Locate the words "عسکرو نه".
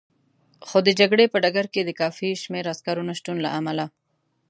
2.73-3.13